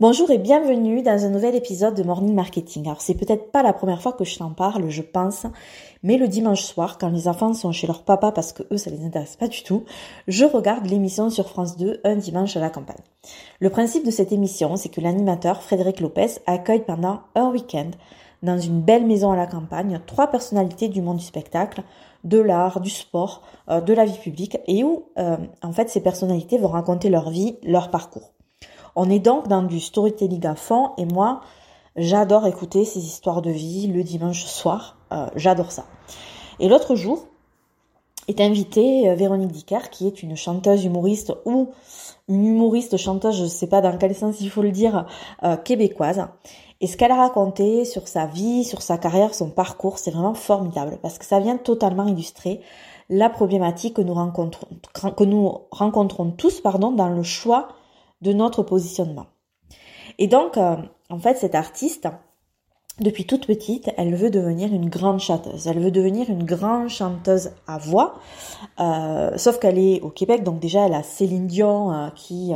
[0.00, 2.86] Bonjour et bienvenue dans un nouvel épisode de Morning Marketing.
[2.86, 5.44] Alors c'est peut-être pas la première fois que je t'en parle, je pense,
[6.04, 8.90] mais le dimanche soir, quand les enfants sont chez leur papa parce que eux ça
[8.90, 9.82] les intéresse pas du tout,
[10.28, 13.02] je regarde l'émission sur France 2 un dimanche à la campagne.
[13.58, 17.90] Le principe de cette émission, c'est que l'animateur Frédéric Lopez accueille pendant un week-end
[18.44, 21.82] dans une belle maison à la campagne trois personnalités du monde du spectacle,
[22.22, 26.00] de l'art, du sport, euh, de la vie publique et où euh, en fait ces
[26.00, 28.30] personnalités vont raconter leur vie, leur parcours.
[29.00, 31.40] On est donc dans du storytelling à fond et moi,
[31.94, 34.96] j'adore écouter ces histoires de vie le dimanche soir.
[35.12, 35.84] Euh, j'adore ça.
[36.58, 37.28] Et l'autre jour,
[38.26, 41.68] est invitée euh, Véronique Dicker, qui est une chanteuse humoriste ou
[42.28, 45.06] une humoriste chanteuse, je ne sais pas dans quel sens il faut le dire,
[45.44, 46.26] euh, québécoise.
[46.80, 50.34] Et ce qu'elle a raconté sur sa vie, sur sa carrière, son parcours, c'est vraiment
[50.34, 52.60] formidable parce que ça vient totalement illustrer
[53.10, 54.66] la problématique que nous rencontrons,
[55.16, 57.68] que nous rencontrons tous dans le choix
[58.20, 59.26] de notre positionnement.
[60.18, 60.76] Et donc, euh,
[61.10, 62.08] en fait, cette artiste,
[63.00, 65.68] depuis toute petite, elle veut devenir une grande chanteuse.
[65.68, 68.18] Elle veut devenir une grande chanteuse à voix.
[68.80, 72.52] Euh, sauf qu'elle est au Québec, donc déjà elle a Céline Dion euh, qui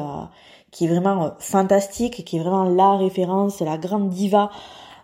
[0.73, 4.51] qui est vraiment fantastique, qui est vraiment la référence, la grande diva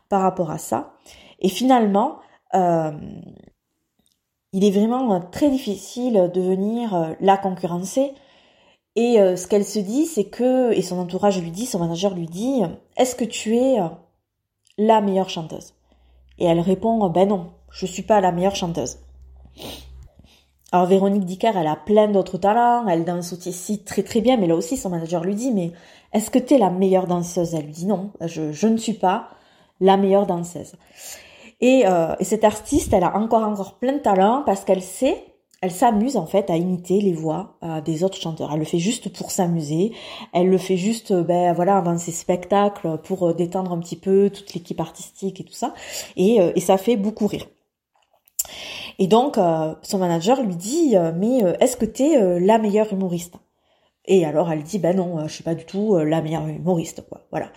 [0.09, 0.95] par rapport à ça.
[1.41, 2.21] Et finalement,
[2.55, 8.15] il est vraiment très difficile de venir la concurrencer
[9.01, 12.13] et euh, ce qu'elle se dit, c'est que, et son entourage lui dit, son manager
[12.15, 12.63] lui dit,
[12.97, 13.87] est-ce que tu es euh,
[14.77, 15.75] la meilleure chanteuse?
[16.41, 18.99] Et elle répond, ben non, je suis pas la meilleure chanteuse.
[20.73, 24.49] Alors Véronique Dicker, elle a plein d'autres talents, elle danse aussi très très bien, mais
[24.49, 25.71] là aussi son manager lui dit, mais
[26.13, 27.55] est-ce que tu es la meilleure danseuse?
[27.55, 29.29] Elle lui dit non, je, je, ne suis pas
[29.81, 30.73] la meilleure danseuse.
[31.61, 35.25] Et, euh, et cette artiste, elle a encore encore plein de talents parce qu'elle sait
[35.61, 38.51] elle s'amuse en fait à imiter les voix euh, des autres chanteurs.
[38.53, 39.93] Elle le fait juste pour s'amuser.
[40.33, 43.97] Elle le fait juste, euh, ben voilà, avant ses spectacles pour euh, détendre un petit
[43.97, 45.75] peu toute l'équipe artistique et tout ça.
[46.17, 47.47] Et, et ça fait beaucoup rire.
[49.01, 49.39] Et donc
[49.83, 53.35] son manager lui dit mais est-ce que t'es la meilleure humoriste?
[54.07, 57.21] Et alors elle dit ben non, je suis pas du tout la meilleure humoriste quoi.
[57.31, 57.53] Voilà.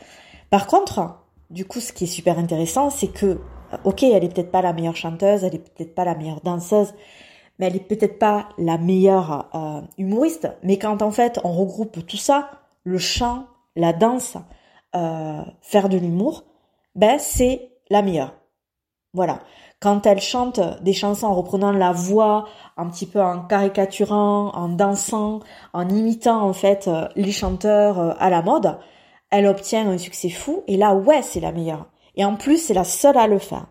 [0.50, 3.40] Par contre, du coup, ce qui est super intéressant, c'est que
[3.84, 6.94] ok, elle est peut-être pas la meilleure chanteuse, elle est peut-être pas la meilleure danseuse
[7.62, 10.50] mais elle est peut-être pas la meilleure euh, humoriste.
[10.64, 12.50] Mais quand en fait on regroupe tout ça,
[12.84, 13.46] le chant,
[13.76, 14.36] la danse,
[14.96, 16.44] euh, faire de l'humour,
[16.96, 18.34] ben c'est la meilleure.
[19.14, 19.42] Voilà.
[19.80, 24.70] Quand elle chante des chansons en reprenant la voix, un petit peu en caricaturant, en
[24.70, 25.42] dansant,
[25.74, 28.80] en imitant en fait euh, les chanteurs à la mode,
[29.30, 30.64] elle obtient un succès fou.
[30.66, 31.86] Et là, ouais, c'est la meilleure.
[32.16, 33.68] Et en plus, c'est la seule à le faire.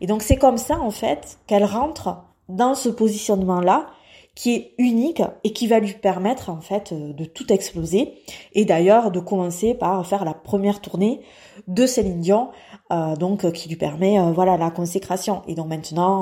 [0.00, 3.86] Et donc c'est comme ça en fait qu'elle rentre dans ce positionnement-là
[4.34, 8.14] qui est unique et qui va lui permettre en fait euh, de tout exploser
[8.54, 11.20] et d'ailleurs de commencer par faire la première tournée
[11.68, 12.50] de Céline Dion
[12.92, 15.42] euh, donc qui lui permet euh, voilà la consécration.
[15.46, 16.20] Et donc maintenant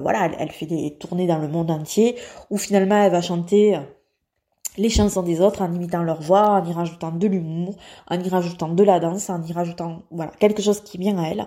[0.00, 2.16] voilà elle, fait des tournées dans le monde entier
[2.50, 3.78] où finalement elle va chanter
[4.76, 7.74] les chansons des autres en imitant leur voix, en y rajoutant de l'humour,
[8.08, 11.28] en y rajoutant de la danse, en y rajoutant voilà quelque chose qui vient à
[11.28, 11.46] elle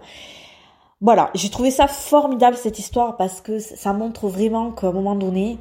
[1.02, 5.16] voilà, j'ai trouvé ça formidable cette histoire parce que ça montre vraiment qu'à un moment
[5.16, 5.58] donné,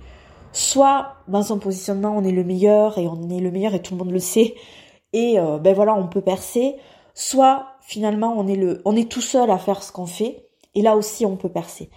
[0.52, 3.94] soit dans son positionnement on est le meilleur et on est le meilleur et tout
[3.94, 4.54] le monde le sait
[5.12, 6.76] et euh, ben voilà on peut percer,
[7.14, 10.82] soit finalement on est le, on est tout seul à faire ce qu'on fait et
[10.82, 11.90] là aussi on peut percer.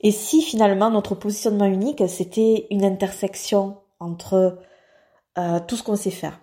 [0.00, 4.58] Et si finalement notre positionnement unique c'était une intersection entre
[5.36, 6.40] euh, tout ce qu'on sait faire,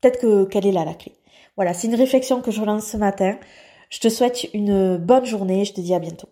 [0.00, 1.16] peut-être que quelle est là la clé?
[1.56, 3.36] Voilà, c'est une réflexion que je lance ce matin.
[3.92, 6.28] Je te souhaite une bonne journée, je te dis à bientôt.